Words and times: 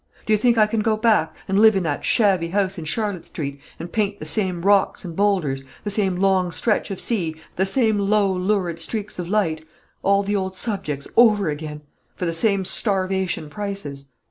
Do 0.25 0.33
you 0.33 0.37
think 0.39 0.57
I 0.57 0.65
can 0.65 0.79
go 0.79 0.97
back, 0.97 1.35
and 1.47 1.59
live 1.59 1.75
in 1.75 1.83
that 1.83 2.03
shabby 2.03 2.47
house 2.47 2.79
in 2.79 2.85
Charlotte 2.85 3.27
Street, 3.27 3.59
and 3.77 3.91
paint 3.91 4.17
the 4.17 4.25
same 4.25 4.63
rocks 4.63 5.05
and 5.05 5.15
boulders, 5.15 5.63
the 5.83 5.91
same 5.91 6.15
long 6.15 6.49
stretch 6.51 6.89
of 6.89 6.99
sea, 6.99 7.35
the 7.55 7.67
same 7.67 7.99
low 7.99 8.33
lurid 8.35 8.79
streaks 8.79 9.19
of 9.19 9.29
light, 9.29 9.63
all 10.01 10.23
the 10.23 10.35
old 10.35 10.55
subjects 10.55 11.07
over 11.15 11.51
again, 11.51 11.83
for 12.15 12.25
the 12.25 12.33
same 12.33 12.65
starvation 12.65 13.47
prices? 13.47 14.07